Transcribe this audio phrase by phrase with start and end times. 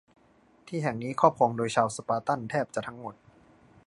[0.67, 3.15] ที่แห่งนี้ครอบครองโดยชาวสปาร์ตันแทบจะทั้งหมด